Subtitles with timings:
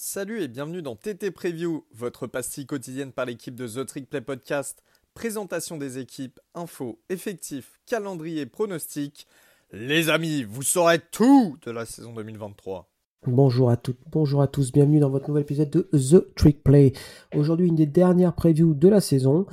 [0.00, 4.20] Salut et bienvenue dans TT Preview, votre pastille quotidienne par l'équipe de The Trick Play
[4.20, 4.84] Podcast.
[5.12, 9.26] Présentation des équipes, infos, effectifs, calendrier, pronostics.
[9.72, 12.88] Les amis, vous saurez tout de la saison 2023.
[13.26, 16.92] Bonjour à toutes, bonjour à tous, bienvenue dans votre nouvel épisode de The Trick Play.
[17.34, 19.46] Aujourd'hui, une des dernières previews de la saison.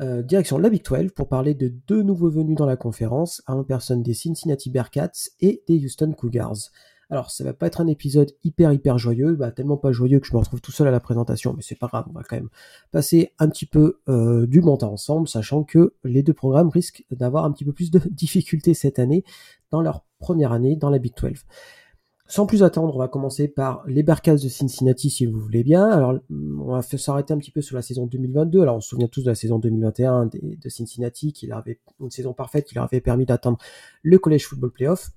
[0.00, 3.56] Euh, direction la Big 12 pour parler de deux nouveaux venus dans la conférence, à
[3.56, 6.58] en personne des Cincinnati Bearcats et des Houston Cougars.
[7.10, 10.26] Alors, ça va pas être un épisode hyper hyper joyeux, bah, tellement pas joyeux que
[10.26, 12.36] je me retrouve tout seul à la présentation, mais c'est pas grave, on va quand
[12.36, 12.50] même
[12.90, 17.46] passer un petit peu euh, du temps ensemble, sachant que les deux programmes risquent d'avoir
[17.46, 19.24] un petit peu plus de difficultés cette année
[19.70, 21.44] dans leur première année dans la Big 12.
[22.30, 25.88] Sans plus attendre, on va commencer par les Bearcats de Cincinnati, si vous voulez bien.
[25.88, 28.60] Alors, on va s'arrêter un petit peu sur la saison 2022.
[28.60, 32.34] Alors, on se souvient tous de la saison 2021 de Cincinnati, qui avait une saison
[32.34, 33.56] parfaite, qui leur avait permis d'atteindre
[34.02, 35.10] le College Football Playoff.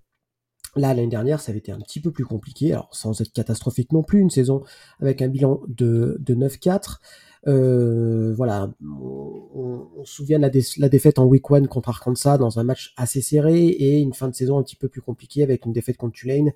[0.75, 3.91] Là, l'année dernière, ça avait été un petit peu plus compliqué, alors sans être catastrophique
[3.91, 4.63] non plus, une saison
[5.01, 6.99] avec un bilan de, de 9-4.
[7.47, 12.63] Euh, voilà, on, se souvient de la, défaite en week 1 contre Arkansas dans un
[12.63, 15.73] match assez serré et une fin de saison un petit peu plus compliquée avec une
[15.73, 16.51] défaite contre Tulane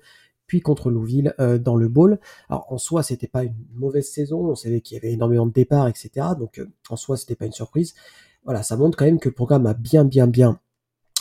[0.46, 2.20] puis contre Louisville euh, dans le bowl.
[2.48, 5.52] Alors en soi, c'était pas une mauvaise saison, on savait qu'il y avait énormément de
[5.52, 6.10] départs, etc.
[6.38, 7.94] Donc euh, en soi, c'était pas une surprise.
[8.44, 10.60] Voilà, ça montre quand même que le programme a bien, bien, bien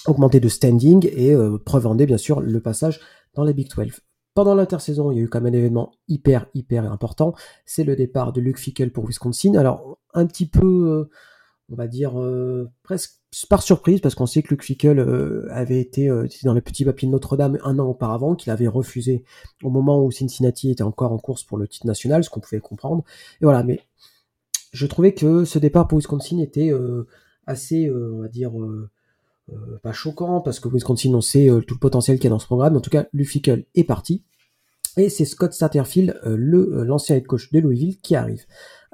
[0.08, 3.00] augmenté de standing et euh, preuve en est bien sûr le passage
[3.34, 4.02] dans la Big 12.
[4.34, 7.34] Pendant l'intersaison, il y a eu quand même un événement hyper, hyper important.
[7.66, 9.56] C'est le départ de Luke Fickle pour Wisconsin.
[9.56, 11.08] Alors, un petit peu,
[11.70, 12.20] on va dire,
[12.84, 16.62] presque par surprise, parce qu'on sait que Luke Fickle euh, avait été euh, dans le
[16.62, 19.26] petit papier de Notre-Dame un an auparavant, qu'il avait refusé
[19.62, 22.62] au moment où Cincinnati était encore en course pour le titre national, ce qu'on pouvait
[22.62, 23.04] comprendre.
[23.42, 23.82] Et voilà, mais
[24.72, 27.08] je trouvais que ce départ pour Wisconsin était euh,
[27.46, 28.54] assez, on va dire,
[29.84, 32.46] pas choquant, parce que Wisconsin, on sait tout le potentiel qu'il y a dans ce
[32.46, 32.76] programme.
[32.76, 34.24] En tout cas, Luke Fickle est parti.
[34.98, 38.46] Et c'est Scott Satterfield, le l'ancien head coach de Louisville, qui arrive.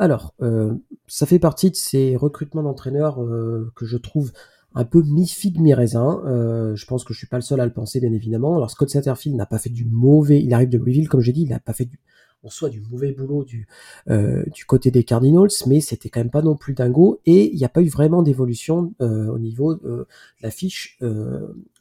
[0.02, 0.74] Alors, euh,
[1.06, 4.32] ça fait partie de ces recrutements d'entraîneurs euh, que je trouve
[4.74, 6.24] un peu mi-figue, mi-raisin.
[6.26, 8.56] Euh, je pense que je suis pas le seul à le penser, bien évidemment.
[8.56, 10.42] Alors, Scott Satterfield n'a pas fait du mauvais...
[10.42, 12.00] Il arrive de Louisville, comme j'ai dit, il n'a pas fait du
[12.44, 13.68] en soi du mauvais boulot du,
[14.08, 17.66] du côté des Cardinals, mais c'était quand même pas non plus dingo, et il n'y
[17.66, 20.08] a pas eu vraiment d'évolution au niveau de
[20.42, 20.98] la fiche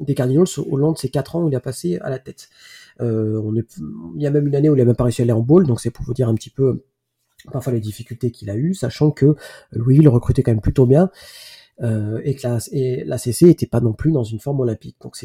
[0.01, 2.49] des Cardinals au long de ces quatre ans où il a passé à la tête.
[2.99, 3.79] on est,
[4.17, 5.41] il y a même une année où il a même pas réussi à aller en
[5.41, 6.85] bowl, donc c'est pour vous dire un petit peu
[7.53, 9.35] parfois les difficultés qu'il a eues, sachant que
[9.73, 11.11] Louis le recrutait quand même plutôt bien
[11.83, 14.97] euh, et que la, et CC était pas non plus dans une forme olympique.
[15.01, 15.17] Donc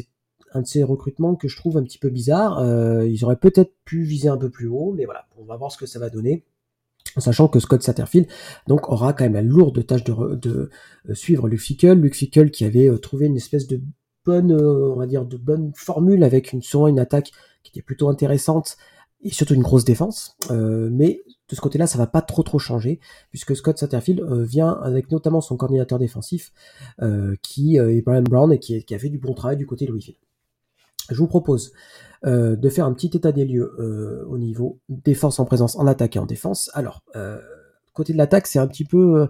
[0.52, 2.58] un de ces recrutements que je trouve un petit peu bizarre.
[2.58, 5.70] Euh, ils auraient peut-être pu viser un peu plus haut, mais voilà, on va voir
[5.70, 6.44] ce que ça va donner.
[7.16, 8.26] En sachant que Scott Satterfield
[8.66, 10.12] donc aura quand même la lourde tâche de,
[11.08, 13.80] euh, suivre Luke Fickle, Luke Fickle qui avait euh, trouvé une espèce de
[14.24, 17.30] bonne, on va dire, de bonne formule avec une, souvent une attaque
[17.62, 18.76] qui était plutôt intéressante
[19.22, 20.36] et surtout une grosse défense.
[20.50, 22.98] Mais de ce côté-là, ça va pas trop trop changer,
[23.30, 26.52] puisque Scott Satterfield vient avec notamment son coordinateur défensif,
[27.40, 30.16] qui est Brian Brown et qui, a fait du bon travail du côté de Louisville.
[31.10, 31.72] Je vous propose
[32.24, 36.18] de faire un petit état des lieux au niveau défense en présence, en attaque et
[36.18, 36.70] en défense.
[36.74, 37.04] Alors,
[37.92, 39.28] côté de l'attaque, c'est un petit peu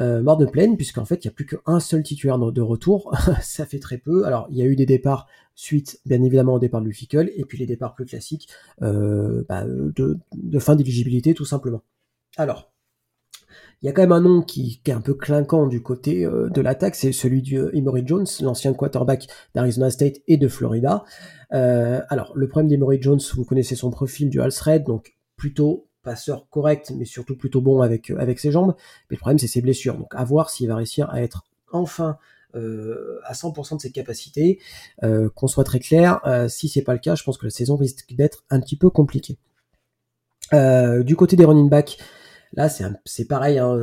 [0.00, 3.12] euh, mort de plaine, puisqu'en fait, il n'y a plus qu'un seul titulaire de retour.
[3.42, 4.24] ça fait très peu.
[4.24, 5.26] Alors, il y a eu des départs
[5.56, 8.48] suite, bien évidemment, au départ de Luficle, et puis les départs plus classiques
[8.82, 11.82] euh, bah, de, de, fin d'éligibilité, tout simplement.
[12.36, 12.70] Alors,
[13.82, 16.48] il y a quand même un nom qui, est un peu clinquant du côté euh,
[16.48, 21.04] de l'attaque, c'est celui du euh, Jones, l'ancien quarterback d'Arizona State et de Florida.
[21.52, 25.88] Euh, alors, le problème d'Emory Jones, vous connaissez son profil du Hals Red, donc plutôt
[26.02, 28.74] passeur correct, mais surtout plutôt bon avec, euh, ses jambes.
[29.10, 29.96] Mais le problème, c'est ses blessures.
[29.96, 32.18] Donc, à voir s'il va réussir à être enfin
[32.54, 34.58] euh, à 100% de ses capacités.
[35.02, 37.76] Euh, qu'on soit très clair, si c'est pas le cas, je pense que la saison
[37.76, 39.36] risque d'être un petit peu compliquée.
[40.52, 41.98] du côté des running backs,
[42.54, 43.76] là c'est pareil, hein,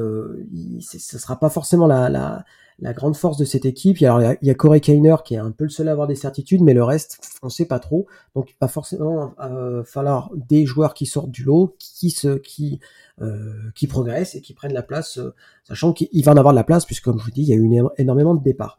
[0.80, 2.44] ce sera pas forcément la,
[2.80, 4.00] la, grande force de cette équipe.
[4.02, 6.62] Il y a, Corey Kainer qui est un peu le seul à avoir des certitudes,
[6.62, 8.08] mais le reste, on sait pas trop.
[8.36, 12.80] Donc, il va forcément euh, falloir des joueurs qui sortent du lot, qui se, qui,
[13.22, 15.34] euh, qui progressent et qui prennent la place, euh,
[15.64, 17.54] sachant qu'il va en avoir de la place, puisque comme je vous dis, il y
[17.54, 18.78] a eu énormément de départs.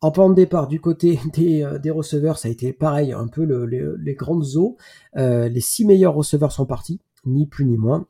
[0.00, 3.44] En plan de départ, du côté des, euh, receveurs, ça a été pareil, un peu
[3.44, 4.78] le, les grandes eaux.
[5.14, 8.06] les six meilleurs receveurs sont partis, ni plus ni moins.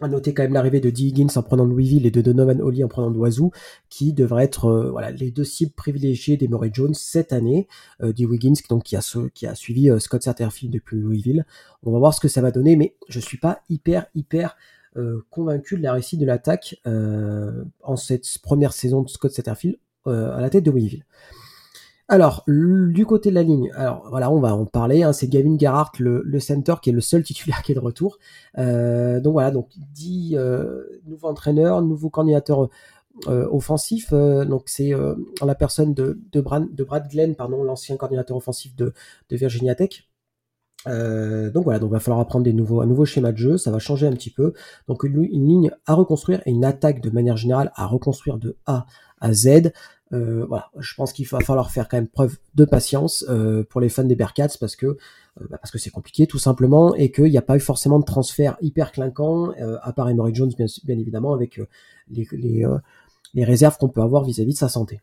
[0.00, 2.84] À noter quand même l'arrivée de Dee Higgins en prenant Louisville et de Donovan Holly
[2.84, 3.50] en prenant Oiseau,
[3.88, 7.66] qui devraient être euh, les deux cibles privilégiées des Murray Jones cette année.
[8.02, 8.54] Euh, Dee Higgins
[8.84, 11.46] qui a suivi euh, Scott Satterfield depuis Louisville.
[11.82, 14.56] On va voir ce que ça va donner, mais je suis pas hyper hyper
[14.98, 20.40] euh, convaincu de la réussite de l'attaque en cette première saison de Scott Satterfield à
[20.40, 21.04] la tête de Louisville.
[22.08, 25.02] Alors, du côté de la ligne, alors voilà, on va en parler.
[25.02, 27.80] Hein, c'est Gavin Gerhardt, le, le, center, qui est le seul titulaire qui est de
[27.80, 28.18] retour.
[28.58, 32.68] Euh, donc voilà, donc dit euh, nouveau entraîneur, nouveau coordinateur
[33.26, 34.12] euh, offensif.
[34.12, 34.92] Donc c'est
[35.42, 38.94] la personne de, Brad, Glenn, pardon, l'ancien coordinateur offensif de,
[39.30, 40.08] Virginia Tech.
[40.86, 43.80] Donc voilà, donc va falloir apprendre des nouveaux, un nouveau schéma de jeu, ça va
[43.80, 44.52] changer un petit peu.
[44.86, 48.56] Donc une, une, ligne à reconstruire et une attaque de manière générale à reconstruire de
[48.66, 48.86] A
[49.20, 49.72] à Z.
[50.12, 53.80] Euh, voilà, je pense qu'il va falloir faire quand même preuve de patience euh, pour
[53.80, 54.96] les fans des Bearcats parce que euh,
[55.50, 58.04] bah parce que c'est compliqué tout simplement et qu'il n'y a pas eu forcément de
[58.04, 59.50] transfert hyper clinquant
[59.82, 61.60] à part Emory Jones bien, évidemment avec
[62.08, 62.64] les, les,
[63.34, 65.00] les réserves qu'on peut avoir vis-à-vis de sa santé.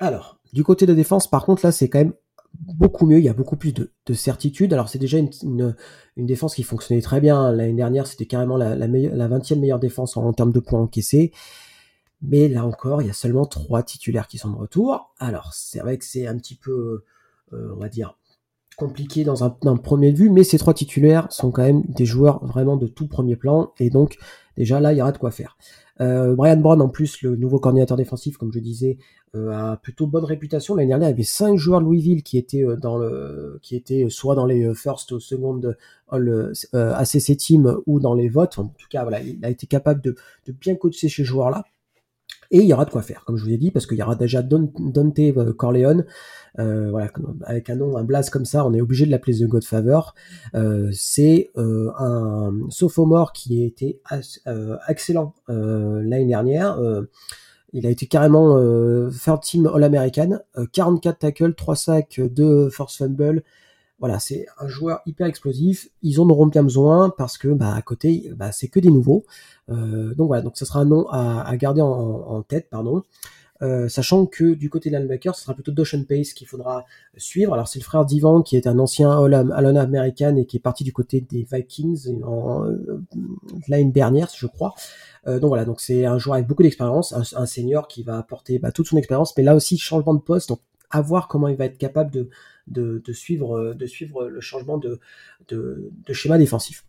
[0.00, 2.14] Alors, du côté de défense, par contre, là, c'est quand même
[2.54, 4.72] beaucoup mieux, il y a beaucoup plus de, de certitude.
[4.72, 5.76] Alors c'est déjà une, une,
[6.16, 7.52] une, défense qui fonctionnait très bien.
[7.52, 10.80] L'année dernière, c'était carrément la, la, la 20e meilleure défense en, en, termes de points
[10.80, 11.32] encaissés.
[12.22, 15.12] Mais là encore, il y a seulement trois titulaires qui sont de retour.
[15.18, 17.04] Alors, c'est vrai que c'est un petit peu,
[17.52, 18.16] euh, on va dire,
[18.76, 22.76] compliqué dans un, premier vue, mais ces trois titulaires sont quand même des joueurs vraiment
[22.76, 24.16] de tout premier plan, et donc
[24.56, 25.58] déjà là, il y aura de quoi faire.
[26.00, 28.96] Euh, Brian Brown, en plus, le nouveau coordinateur défensif, comme je disais,
[29.34, 30.74] euh, a plutôt bonne réputation.
[30.74, 32.64] L'année dernière, il y avait cinq joueurs de Louisville qui étaient
[34.08, 35.60] soit dans les first ou second
[36.08, 38.58] all ACC team ou dans les votes.
[38.58, 40.16] En tout cas, voilà, il a été capable de,
[40.46, 41.64] de bien coacher ces joueurs-là.
[42.52, 44.02] Et il y aura de quoi faire, comme je vous ai dit, parce qu'il y
[44.02, 46.04] aura déjà Dante euh, Corleone,
[46.58, 47.10] euh, voilà,
[47.46, 50.00] avec un nom, un blaze comme ça, on est obligé de l'appeler The Godfather.
[50.54, 54.02] Euh, c'est euh, un sophomore qui a été
[54.46, 56.78] euh, excellent l'année dernière.
[57.72, 58.58] il a été carrément
[59.10, 60.40] third team All-American,
[60.72, 63.42] 44 tackles, 3 sacs, 2 force fumble,
[64.02, 65.88] voilà, c'est un joueur hyper explosif.
[66.02, 69.24] Ils en auront bien besoin parce que bah, à côté, bah, c'est que des nouveaux.
[69.70, 73.04] Euh, donc voilà, donc ça sera un nom à, garder en, tête, pardon.
[73.62, 76.84] Euh, sachant que du côté de l'Albaker, ce sera plutôt Dawson Pace qu'il faudra
[77.16, 77.54] suivre.
[77.54, 80.82] Alors c'est le frère d'Ivan qui est un ancien All American et qui est parti
[80.82, 83.04] du côté des Vikings en, euh,
[83.68, 84.74] l'année dernière, je crois.
[85.24, 88.58] Donc voilà, donc c'est un joueur avec beaucoup d'expérience, un, un, senior qui va apporter
[88.58, 90.58] bah, toute son expérience, mais là aussi changement de poste, donc
[90.90, 92.28] à voir comment il va être capable de,
[92.66, 95.00] de, suivre, de suivre le changement de,
[95.48, 96.84] de, schéma défensif.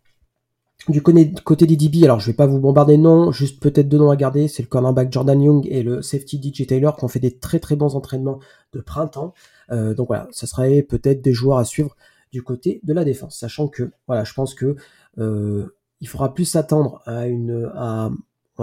[0.88, 3.96] Du côté des DB, alors je vais pas vous bombarder de noms, juste peut-être deux
[3.96, 7.08] noms à garder, c'est le cornerback Jordan Young et le safety DJ Taylor qui ont
[7.08, 8.38] fait des très très bons entraînements
[8.74, 9.32] de printemps.
[9.70, 11.96] Euh, donc voilà, ça serait peut-être des joueurs à suivre
[12.32, 14.76] du côté de la défense, sachant que voilà, je pense que
[15.18, 18.10] euh, il faudra plus s'attendre à une à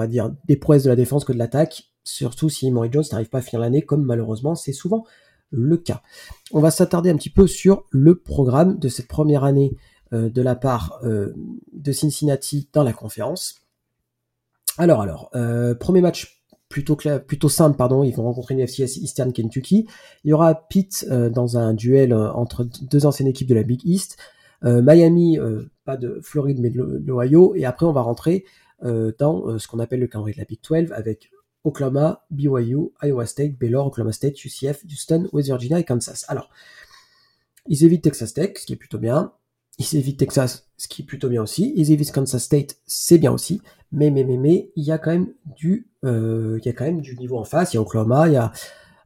[0.07, 3.39] dire des prouesses de la défense que de l'attaque, surtout si Maury Jones n'arrive pas
[3.39, 5.05] à finir l'année, comme malheureusement c'est souvent
[5.51, 6.01] le cas.
[6.51, 9.75] On va s'attarder un petit peu sur le programme de cette première année
[10.13, 11.33] euh, de la part euh,
[11.71, 13.61] de Cincinnati dans la conférence.
[14.77, 19.31] Alors, alors, euh, premier match plutôt, plutôt simple, pardon, ils vont rencontrer une FCS Eastern
[19.31, 19.87] Kentucky.
[20.23, 24.17] Il y aura Pitt dans un duel entre deux anciennes équipes de la Big East.
[24.63, 25.37] Miami,
[25.83, 27.55] pas de Floride mais de l'Ohio.
[27.55, 28.45] Et après, on va rentrer
[28.81, 31.29] dans ce qu'on appelle le calendrier de la Big 12 avec
[31.63, 36.25] Oklahoma, BYU, Iowa State, Baylor, Oklahoma State, UCF, Houston, West Virginia et Kansas.
[36.27, 36.49] Alors,
[37.67, 39.33] ils évitent Texas Tech, ce qui est plutôt bien.
[39.77, 41.73] Ils évitent Texas, ce qui est plutôt bien aussi.
[41.75, 43.61] Ils évitent Kansas State, c'est bien aussi.
[43.91, 46.85] Mais, mais, mais, mais, il y a quand même du, euh, il y a quand
[46.85, 47.73] même du niveau en face.
[47.73, 48.51] Il y a Oklahoma, il y a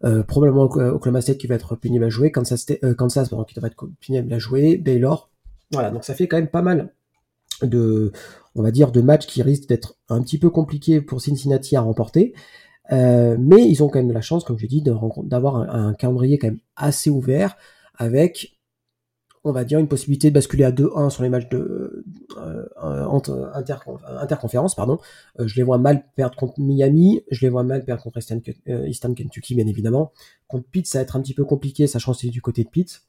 [0.03, 3.43] euh, probablement Oklahoma State qui va être pénible à jouer, Kansas, State, euh, Kansas pardon,
[3.43, 5.29] qui devrait être pénible à jouer, Baylor.
[5.71, 6.93] Voilà, donc ça fait quand même pas mal
[7.61, 8.11] de,
[8.55, 11.81] on va dire, de matchs qui risquent d'être un petit peu compliqués pour Cincinnati à
[11.81, 12.33] remporter.
[12.91, 16.47] Euh, mais ils ont quand même la chance, comme je dit, d'avoir un, calendrier quand
[16.47, 17.57] même assez ouvert
[17.95, 18.59] avec,
[19.43, 22.05] on va dire, une possibilité de basculer à 2-1 sur les matchs de
[22.37, 22.65] euh,
[23.09, 23.33] inter,
[24.19, 24.75] interconférence.
[24.75, 24.99] Pardon.
[25.39, 28.41] Euh, je les vois mal perdre contre Miami, je les vois mal perdre contre Eastern,
[28.69, 30.11] euh, Eastern Kentucky, bien évidemment.
[30.47, 32.69] Contre Pitt, ça va être un petit peu compliqué, sachant que c'est du côté de
[32.69, 33.01] Pitt.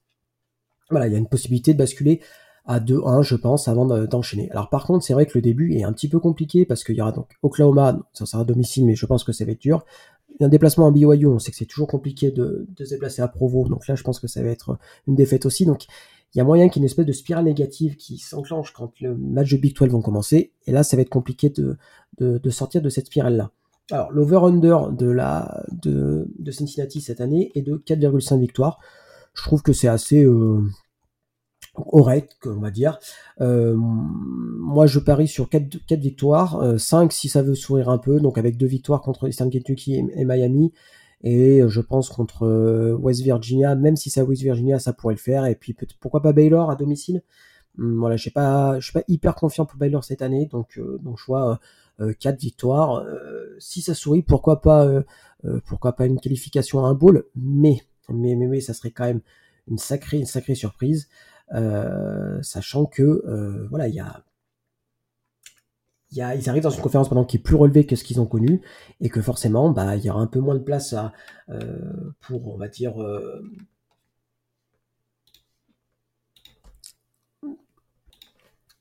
[0.90, 2.20] Voilà, il y a une possibilité de basculer
[2.66, 4.50] à 2-1, je pense, avant d'enchaîner.
[4.50, 6.96] Alors par contre, c'est vrai que le début est un petit peu compliqué parce qu'il
[6.96, 9.60] y aura donc Oklahoma, ça sera à domicile, mais je pense que ça va être
[9.60, 9.84] dur.
[10.40, 13.66] Un déplacement en BYU, on sait que c'est toujours compliqué de, se déplacer à Provo,
[13.68, 15.64] donc là je pense que ça va être une défaite aussi.
[15.64, 15.86] Donc
[16.34, 18.92] il y a moyen qu'il y ait une espèce de spirale négative qui s'enclenche quand
[19.00, 22.82] le match de Big 12 vont commencer, et là ça va être compliqué de, sortir
[22.82, 23.52] de cette spirale-là.
[23.92, 28.80] Alors l'over-under de, la, de, de Cincinnati cette année est de 4,5 victoires.
[29.34, 30.62] Je trouve que c'est assez, euh,
[31.76, 32.98] correct, on va dire.
[33.40, 37.98] Euh, moi, je parie sur 4, 4 victoires, euh, 5 si ça veut sourire un
[37.98, 40.72] peu, donc avec deux victoires contre Eastern Kentucky et, Miami,
[41.22, 45.14] et euh, je pense contre euh, West Virginia, même si c'est West Virginia, ça pourrait
[45.14, 47.22] le faire, et puis pourquoi pas Baylor à domicile?
[47.78, 48.78] Hum, voilà, je suis pas
[49.08, 51.60] hyper confiant pour Baylor cette année, donc euh, donc je vois
[52.20, 53.06] 4 victoires.
[53.58, 55.02] si ça sourit, pourquoi pas,
[55.64, 59.20] pourquoi pas une qualification à un bowl, mais mais, mais, mais ça serait quand même
[59.68, 61.08] une sacrée, une sacrée surprise,
[62.42, 64.22] sachant que voilà, il y a
[66.34, 68.62] ils arrivent dans une conférence pendant qui est plus relevée que ce qu'ils ont connu
[69.00, 71.12] et que forcément bah il y aura un peu moins de place à,
[72.20, 72.94] pour on va dire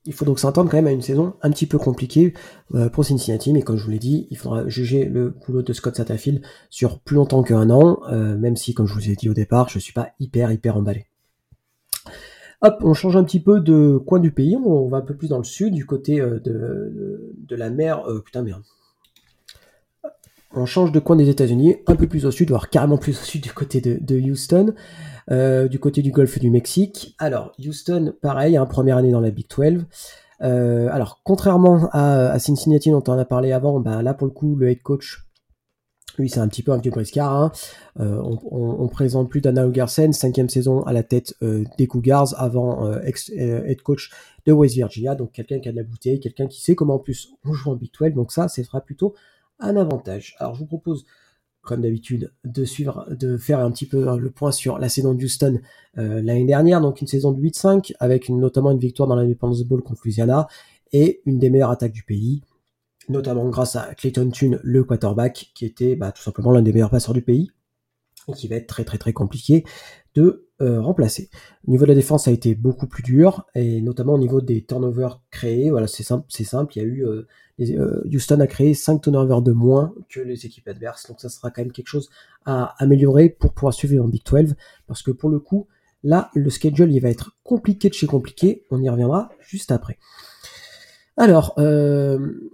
[0.05, 2.33] Il faut donc s'entendre quand même à une saison un petit peu compliquée
[2.75, 5.73] euh, pour Cincinnati, mais comme je vous l'ai dit, il faudra juger le boulot de
[5.73, 9.29] Scott Satterfield sur plus longtemps qu'un an, euh, même si, comme je vous ai dit
[9.29, 11.07] au départ, je suis pas hyper hyper emballé.
[12.81, 15.37] On change un petit peu de coin du pays, on va un peu plus dans
[15.37, 18.03] le sud, du côté euh, de, la mer.
[18.23, 18.63] putain merde.
[20.57, 23.23] On change de coin des États-Unis, un peu plus au sud, voire carrément plus au
[23.23, 24.73] sud du côté de, Houston.
[25.31, 27.15] Euh, du côté du golfe du Mexique.
[27.19, 29.85] Alors, Houston, pareil, hein, première année dans la Big 12.
[30.41, 34.55] Euh, alors, contrairement à, Cincinnati dont on a parlé avant, bah, là pour le coup,
[34.55, 35.24] le head coach,
[36.17, 37.33] lui, c'est un petit peu un vieux briscard.
[37.33, 37.51] Hein.
[37.99, 41.35] Euh, on, présente plus d'Anna Ugersen, cinquième saison à la tête
[41.77, 44.11] des Cougars, avant ex head coach
[44.45, 46.99] de West Virginia, donc quelqu'un qui a de la bouteille, quelqu'un qui sait comment en
[46.99, 49.15] plus on joue en Big 12, donc ça, ce sera plutôt
[49.59, 50.35] un avantage.
[50.39, 51.05] Alors, je vous propose
[51.65, 55.23] comme d'habitude, de suivre, de faire un petit peu le point sur la saison de
[55.23, 55.59] Houston
[55.97, 59.81] euh, l'année dernière, donc une saison de 8-5 avec notamment une victoire dans l'Independence Bowl
[59.81, 60.47] contre Louisiana
[60.93, 62.41] et une des meilleures attaques du pays,
[63.09, 66.89] notamment grâce à Clayton Tune, le quarterback, qui était bah, tout simplement l'un des meilleurs
[66.89, 67.51] passeurs du pays
[68.27, 69.63] et qui va être très très très compliqué
[70.15, 71.29] de euh, remplacer.
[71.67, 74.41] Au niveau de la défense, ça a été beaucoup plus dur, et notamment au niveau
[74.41, 75.69] des turnovers créés.
[75.69, 76.73] Voilà, c'est simple, c'est simple.
[76.77, 77.27] Il y a eu euh,
[77.59, 81.51] euh, Houston a créé 5 turnovers de moins que les équipes adverses, donc ça sera
[81.51, 82.09] quand même quelque chose
[82.45, 84.55] à améliorer pour pouvoir suivre en Big 12,
[84.87, 85.67] parce que pour le coup,
[86.03, 88.63] là, le schedule il va être compliqué de chez compliqué.
[88.71, 89.97] On y reviendra juste après.
[91.17, 92.51] Alors, euh,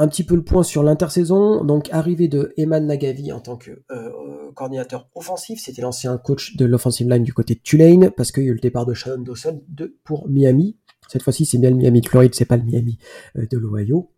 [0.00, 1.62] un petit peu le point sur l'intersaison.
[1.62, 5.60] Donc, arrivée de Eman Nagavi en tant que euh, coordinateur offensif.
[5.60, 8.54] C'était l'ancien coach de l'offensive line du côté de Tulane, parce qu'il y a eu
[8.54, 9.62] le départ de Shannon Dawson
[10.02, 10.78] pour Miami.
[11.06, 12.98] Cette fois-ci, c'est bien le Miami de Floride, c'est pas le Miami
[13.36, 14.10] euh, de l'Ohio.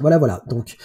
[0.00, 0.42] Voilà, voilà.
[0.48, 0.76] Donc,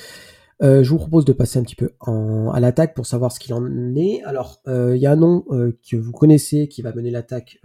[0.63, 3.53] euh, je vous propose de passer un petit peu à l'attaque pour savoir ce qu'il
[3.53, 4.23] en est.
[4.23, 7.59] Alors, il y a un nom que vous connaissez qui va mener l'attaque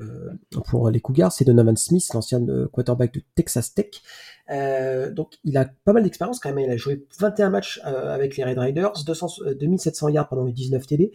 [0.66, 2.40] pour les Cougars, c'est Donovan Smith, l'ancien
[2.72, 4.02] quarterback de Texas Tech.
[4.50, 6.58] Euh, donc il a pas mal d'expérience quand même.
[6.58, 9.28] Il a joué 21 matchs euh, avec les Red Riders, 200,
[9.58, 11.12] 2700 euh, yards pendant les 19 TD.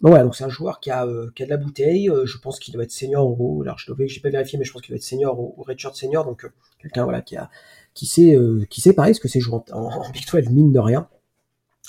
[0.00, 2.10] Bon voilà, donc c'est un joueur qui a, qui a de la bouteille.
[2.24, 4.92] je pense qu'il doit être senior au, je j'ai pas vérifié, mais je pense qu'il
[4.92, 6.24] doit être senior au, au Redshirt senior.
[6.24, 7.50] Donc quelqu'un voilà qui a,
[7.92, 8.36] qui sait,
[8.70, 11.08] qui sait pareil ce que c'est jouer en, en, 12 mine de rien.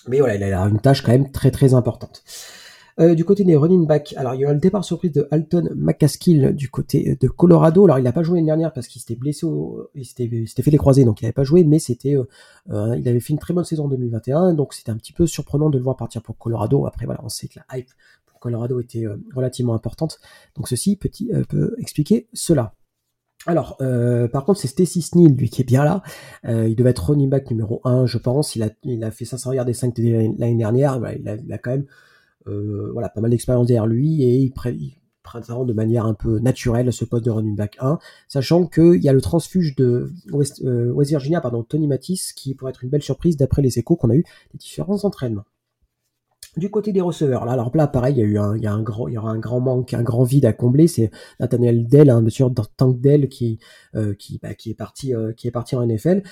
[0.07, 2.23] Mais voilà, il a une tâche quand même très très importante.
[2.99, 5.69] Euh, du côté des running backs, alors il y a le départ surprise de Alton
[5.75, 7.85] McCaskill du côté de Colorado.
[7.85, 9.47] Alors il n'a pas joué l'année dernière parce qu'il s'était blessé,
[9.95, 12.27] il s'était fait les croisés, donc il n'avait pas joué, mais c'était, euh,
[12.71, 15.25] euh, il avait fait une très bonne saison en 2021, donc c'était un petit peu
[15.25, 16.85] surprenant de le voir partir pour Colorado.
[16.85, 17.89] Après voilà, on sait que la hype
[18.25, 19.05] pour Colorado était
[19.35, 20.19] relativement importante,
[20.55, 22.73] donc ceci peut expliquer cela.
[23.47, 23.77] Alors,
[24.31, 26.03] par contre, c'est Stacy Sneal, lui, qui est bien là.
[26.47, 28.55] il devait être running back numéro 1, je pense.
[28.55, 31.01] Il a, il a fait 500 yards des 5 l'année dernière.
[31.17, 31.85] il, a, quand même euh,
[32.45, 34.51] voilà, pas mal d'expérience derrière lui et il,
[35.21, 39.09] présente de manière un peu naturelle ce poste de running back 1, sachant qu'il y
[39.09, 43.03] a le transfuge de West, euh, Virginia, pardon, Tony Matisse, qui pourrait être une belle
[43.03, 45.45] surprise d'après les échos qu'on a eu des différents entraînements.
[46.57, 48.67] Du côté des receveurs, là, alors là, pareil, il y a eu un, il y
[48.67, 50.87] a un grand, il y aura un grand manque, un grand vide à combler.
[50.87, 53.57] C'est Nathaniel Dell, un monsieur Tank Dell qui,
[53.95, 56.23] euh, qui, bah, qui est parti, qui est parti en NFL.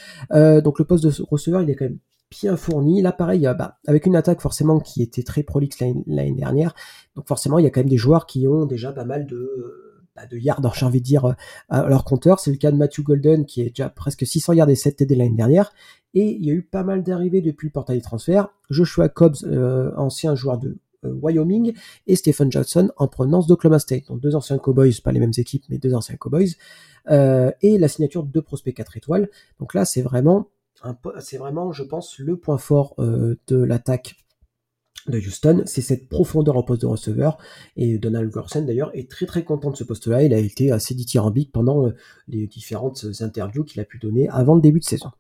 [0.62, 2.00] donc le poste de receveur, il est quand même
[2.30, 3.02] bien fourni.
[3.02, 6.74] Là, pareil, euh, bah, avec une attaque forcément qui était très prolixe l'année dernière.
[7.16, 10.04] Donc forcément, il y a quand même des joueurs qui ont déjà pas mal de,
[10.16, 11.34] bah, de yards, j'ai envie de dire, euh,
[11.70, 12.40] à leur compteur.
[12.40, 15.16] C'est le cas de Matthew Golden qui est déjà presque 600 yards et 7 TD
[15.16, 15.74] l'année dernière.
[16.14, 18.50] Et il y a eu pas mal d'arrivées depuis le portail des transferts.
[18.70, 21.72] Joshua Cobbs, euh, ancien joueur de Wyoming,
[22.08, 24.08] et Stephen Johnson en provenance d'Oklahoma State.
[24.10, 26.56] Donc deux anciens Cowboys, pas les mêmes équipes, mais deux anciens Cowboys.
[27.10, 29.30] et la signature de deux prospects 4 étoiles.
[29.62, 30.50] Donc là, c'est vraiment
[31.20, 34.16] c'est vraiment, je pense, le point fort euh, de l'attaque
[35.08, 37.38] de Houston, c'est cette profondeur en poste de receveur.
[37.76, 40.24] Et Donald Gorsen, d'ailleurs, est très très content de ce poste-là.
[40.24, 41.96] Il a été assez dithyrambique pendant euh,
[42.28, 45.12] les différentes interviews qu'il a pu donner avant le début de saison.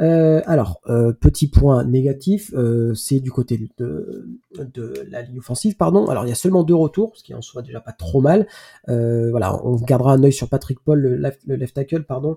[0.00, 4.26] Euh, alors, euh, petit point négatif, euh, c'est du côté de,
[5.08, 6.06] la ligne offensive, pardon.
[6.06, 8.46] Alors, il y a seulement deux retours, ce qui en soit déjà pas trop mal.
[8.86, 11.16] voilà, on gardera un œil sur Patrick Paul, le
[11.56, 12.36] left, tackle, pardon.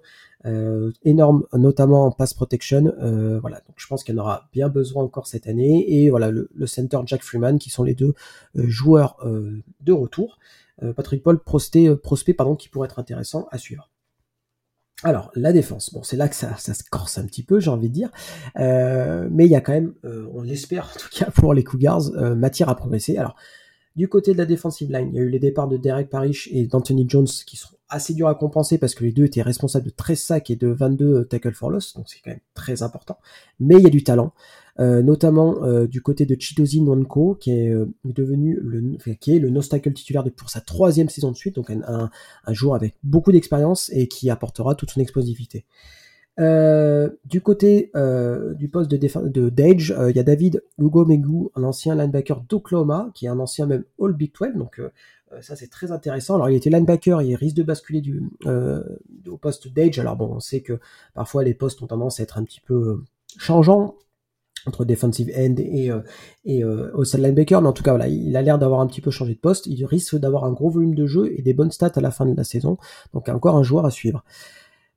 [1.04, 2.94] énorme, notamment en pass protection.
[3.42, 5.86] voilà, donc je pense qu'il y en aura bien besoin encore cette année.
[5.88, 8.14] Et voilà, le, le center Jack Freeman, qui sont les deux
[8.56, 10.38] joueurs de retour.
[10.96, 13.90] Patrick Paul, prospect, prospect pardon, qui pourrait être intéressant à suivre.
[15.04, 17.70] Alors, la défense, bon, c'est là que ça, ça, se corse un petit peu, j'ai
[17.70, 18.10] envie de dire.
[18.60, 21.64] Euh, mais il y a quand même, euh, on l'espère en tout cas pour les
[21.64, 23.16] Cougars, euh, matière à progresser.
[23.18, 23.36] Alors,
[23.98, 26.48] Du côté de la defensive line, il y a eu les départs de Derek Parrish
[26.52, 29.86] et d'Anthony Jones qui sont assez durs à compenser parce que les deux étaient responsables
[29.86, 33.18] de 13 sacs et de 22 tackles for loss, donc c'est quand même très important.
[33.60, 34.34] Mais il y a du talent,
[34.80, 39.94] euh, notamment euh, du côté de Chidozi Nwanko qui est euh, devenu le, qui est
[39.94, 42.10] titulaire de, pour sa troisième saison de suite, donc un
[42.54, 45.66] joueur avec beaucoup d'expérience et qui apportera toute son explosivité.
[46.40, 51.50] Euh, du côté euh, du poste de, de Dage, il y a David Hugo Megu,
[51.56, 54.80] un ancien linebacker d'Oklahoma, qui est un ancien même All Big 12, donc
[55.34, 56.36] euh, ça, c'est très intéressant.
[56.36, 58.84] Alors, il était linebacker, il risque de basculer du, euh,
[59.28, 60.00] au poste d'Age.
[60.00, 60.80] Alors, bon, on sait que
[61.14, 63.06] parfois les postes ont tendance à être un petit peu euh,
[63.38, 63.96] changeants
[64.66, 66.02] entre defensive end et, euh,
[66.44, 69.02] et euh, au linebacker, mais en tout cas, voilà, il a l'air d'avoir un petit
[69.02, 69.66] peu changé de poste.
[69.68, 72.26] Il risque d'avoir un gros volume de jeu et des bonnes stats à la fin
[72.26, 72.78] de la saison.
[73.14, 74.24] Donc, encore un joueur à suivre.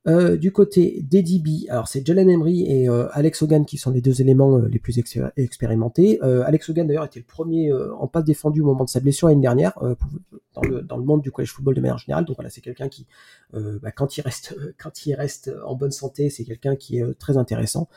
[0.07, 3.91] Euh, du côté des DB, alors c'est Jalen Emery et euh, Alex Hogan qui sont
[3.91, 4.99] les deux éléments euh, les plus
[5.37, 6.19] expérimentés.
[6.21, 9.41] Alex Hogan d'ailleurs était le premier en passe défendu au moment de sa blessure l'année
[9.41, 9.77] dernière
[10.53, 12.25] dans, le, dans le monde du college football de manière générale.
[12.25, 13.05] Donc voilà, c'est quelqu'un qui,
[13.53, 17.37] bah, quand il reste quand il reste en bonne santé, c'est quelqu'un qui est très
[17.37, 17.87] intéressant.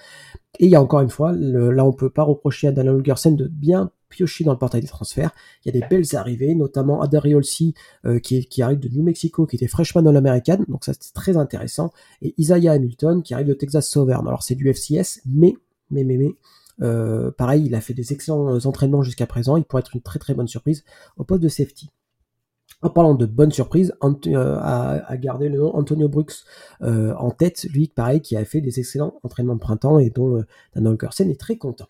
[0.58, 3.34] Et il y a encore une fois, là on peut pas reprocher à Daniel Holgersen
[3.34, 5.32] de bien piocher dans le portail des transferts.
[5.64, 9.46] Il y a des belles arrivées, notamment Adari Olsi euh, qui, arrive de New Mexico,
[9.46, 11.92] qui était freshman all American, donc ça c'est très intéressant.
[12.22, 14.26] Et Isaiah Hamilton qui arrive de Texas Southern.
[14.26, 15.54] Alors c'est du FCS, mais
[15.90, 16.30] mais mais mais
[16.82, 19.56] euh, pareil, il a fait des excellents entraînements jusqu'à présent.
[19.56, 20.84] Il pourrait être une très très bonne surprise
[21.16, 21.90] au poste de safety.
[22.82, 26.34] En parlant de bonne surprise, euh, à, garder le nom Antonio Brooks
[26.82, 30.36] euh, en tête, lui pareil qui a fait des excellents entraînements de printemps et dont
[30.36, 31.86] euh, Dan Holgersen est très content.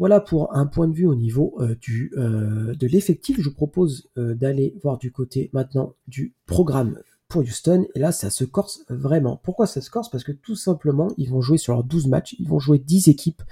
[0.00, 3.38] Voilà pour un point de vue au niveau euh, du, euh, de l'effectif.
[3.38, 7.86] Je vous propose euh, d'aller voir du côté maintenant du programme pour Houston.
[7.94, 9.36] Et là, ça se corse vraiment.
[9.36, 10.10] Pourquoi ça se corse?
[10.10, 12.34] Parce que tout simplement, ils vont jouer sur leurs 12 matchs.
[12.38, 13.42] Ils vont jouer 10 équipes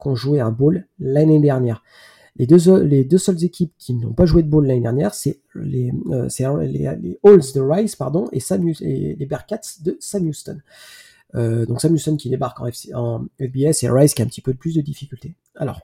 [0.00, 1.82] qui ont joué un bowl l'année dernière.
[2.36, 5.42] Les deux, les deux seules équipes qui n'ont pas joué de bowl l'année dernière, c'est
[5.54, 10.58] les, les, les, Halls de Rice pardon, et, Sam, et les Bearcats de Sam Houston.
[11.34, 12.60] donc Sam Houston qui débarque
[12.94, 15.34] en, FBS et Rice qui a un petit peu plus de difficultés.
[15.56, 15.82] Alors,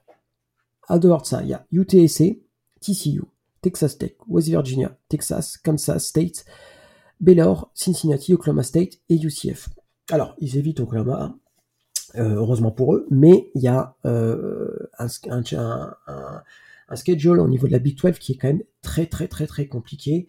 [0.88, 2.42] à dehors de ça, il y a UTSC,
[2.81, 3.23] TCU,
[3.62, 6.44] Texas Tech, West Virginia, Texas, Kansas State,
[7.20, 9.70] Baylor, Cincinnati, Oklahoma State et UCF.
[10.11, 11.37] Alors, ils évitent Oklahoma,
[12.16, 15.09] euh, heureusement pour eux, mais il y a euh, un,
[16.94, 19.66] schedule au niveau de la Big 12 qui est quand même très très très très
[19.66, 20.29] compliqué.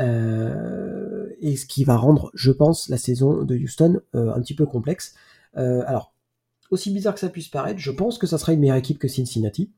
[0.00, 4.66] Euh, et ce qui va rendre, je pense, la saison de Houston un petit peu
[4.66, 5.14] complexe.
[5.54, 6.14] Alors,
[6.70, 9.08] aussi bizarre que ça puisse paraître, je pense que ça sera une meilleure équipe que
[9.08, 9.72] Cincinnati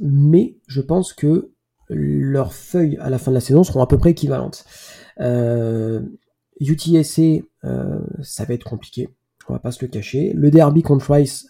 [0.00, 1.50] mais je pense que
[1.88, 4.64] leurs feuilles à la fin de la saison seront à peu près équivalentes.
[5.20, 6.00] Euh,
[6.60, 9.08] UTSA, euh, ça va être compliqué,
[9.48, 10.32] on va pas se le cacher.
[10.34, 11.46] Le derby contre Rice,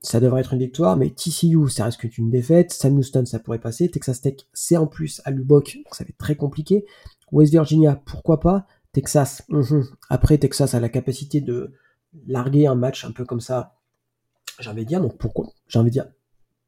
[0.00, 2.72] ça devrait être une victoire, mais TCU, ça reste qu'une défaite.
[2.72, 3.88] Sam Houston, ça pourrait passer.
[3.88, 6.84] Texas Tech, c'est en plus à Lubbock, donc ça va être très compliqué.
[7.30, 8.66] West Virginia, pourquoi pas?
[8.92, 9.84] Texas, mhm.
[10.10, 11.72] après Texas a la capacité de
[12.26, 13.76] larguer un match un peu comme ça,
[14.58, 15.48] j'ai envie de dire, donc pourquoi?
[15.66, 16.06] J'ai envie de dire,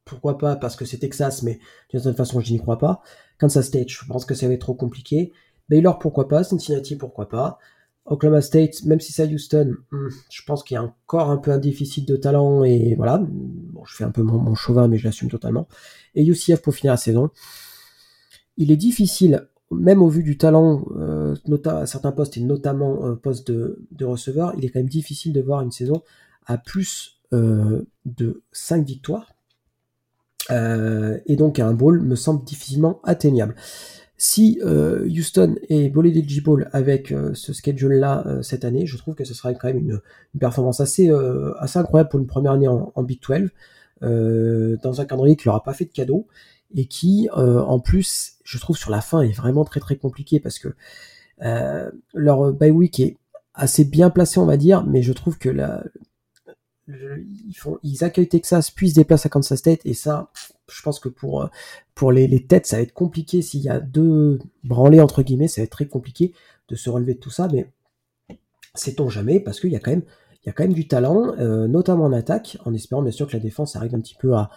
[0.05, 1.59] pourquoi pas parce que c'est Texas, mais
[1.91, 3.03] d'une certaine façon, je n'y crois pas.
[3.39, 5.33] Kansas State, je pense que ça va être trop compliqué.
[5.69, 6.45] Baylor, pourquoi pas.
[6.45, 7.59] Cincinnati, pourquoi pas.
[8.07, 11.39] Oklahoma State, même si c'est à Houston, hmm, je pense qu'il y a encore un
[11.39, 13.19] peu un déficit de talent et voilà.
[13.19, 15.69] Bon, je fais un peu mon, chauvin, mais je l'assume totalement.
[16.15, 17.31] Et UCF pour finir la saison.
[18.59, 23.15] Il est difficile, même au vu du talent, euh, à certains postes et notamment euh,
[23.15, 26.03] poste de, receveur, il est quand même difficile de voir une saison
[26.47, 29.34] à plus euh, de 5 victoires
[30.51, 33.55] euh, et donc un bowl me semble difficilement atteignable.
[34.17, 39.25] Si euh, Houston est bowl eligible avec euh, ce schedule-là cette année, je trouve que
[39.25, 40.01] ce sera quand même une,
[40.39, 41.11] performance assez,
[41.59, 43.51] assez incroyable pour une première année en, Big 12,
[44.01, 46.27] dans un calendrier qui leur a pas fait de cadeau
[46.75, 50.59] et qui, en plus, je trouve sur la fin est vraiment très très compliqué parce
[50.59, 50.75] que
[52.15, 53.17] leur bye week est
[53.55, 55.85] assez bien placé, on va dire, mais je trouve que la,
[56.89, 60.31] ils ils accueillent Texas, puis se déplacent à Kansas State, et ça,
[60.71, 63.43] je pense que pour euh, les, têtes, ça va être compliqué.
[63.43, 66.33] S'il y a deux branlés entre guillemets, ça va être très compliqué
[66.69, 67.71] de se relever de tout ça, mais
[68.75, 70.05] sait-on jamais, parce qu'il y a quand même
[70.47, 73.33] y a quand même du talent, euh, notamment en attaque, en espérant bien sûr que
[73.33, 74.51] la défense arrive un petit peu à,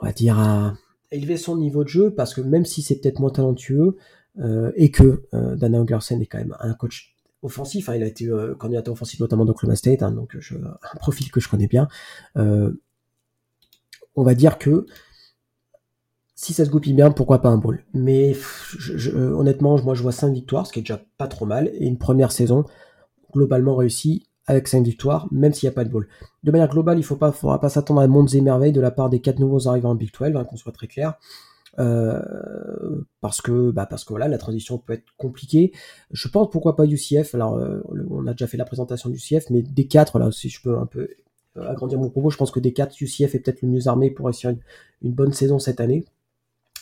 [0.00, 0.74] on va dire à
[1.10, 3.96] élever son niveau de jeu, parce que même si c'est peut-être moins talentueux
[4.38, 7.88] euh, et que euh, Dana Angersen est quand même un coach offensif.
[7.88, 11.40] Hein, il a été euh, candidat offensif notamment d'Oklahoma State, hein, donc un profil que
[11.40, 11.88] je connais bien.
[12.36, 12.72] Euh,
[14.14, 14.86] on va dire que
[16.34, 17.84] si ça se goupille bien, pourquoi pas un bowl?
[17.94, 18.36] Mais
[19.14, 21.98] honnêtement, moi je vois 5 victoires, ce qui est déjà pas trop mal, et une
[21.98, 22.64] première saison
[23.32, 26.08] globalement réussie avec 5 victoires, même s'il n'y a pas de bowl.
[26.44, 29.10] De manière globale, il ne faudra pas s'attendre à mondes et merveilles de la part
[29.10, 31.14] des quatre nouveaux arrivants en Big 12, hein, qu'on soit très clair.
[31.78, 35.72] Euh, parce que bah parce que voilà la transition peut être compliquée.
[36.10, 37.34] Je pense pourquoi pas UCF.
[37.34, 37.60] Alors
[38.08, 40.78] on a déjà fait la présentation du UCF, mais des quatre là si je peux
[40.78, 41.08] un peu
[41.56, 44.26] agrandir mon propos, je pense que des quatre UCF est peut-être le mieux armé pour
[44.26, 44.54] réussir
[45.02, 46.04] une bonne saison cette année.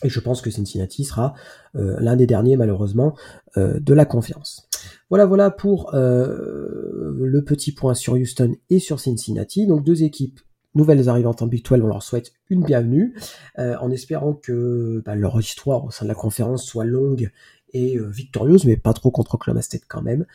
[0.02, 1.34] Et je pense que Cincinnati sera
[1.76, 3.16] euh, l'un des derniers, malheureusement,
[3.56, 4.68] euh, de la confiance.
[5.08, 9.66] Voilà, voilà pour euh, le petit point sur Houston et sur Cincinnati.
[9.66, 10.40] Donc deux équipes
[10.74, 13.14] nouvelles arrivantes en Big 12, on leur souhaite une bienvenue,
[13.58, 17.30] en espérant que bah, leur histoire au sein de la conférence soit longue
[17.72, 20.26] et victorieuse, mais pas trop contre Oklahoma State quand même.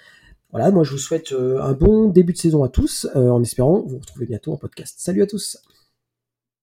[0.51, 3.99] Voilà, moi je vous souhaite un bon début de saison à tous, en espérant vous
[3.99, 4.95] retrouver bientôt en podcast.
[4.97, 5.57] Salut à tous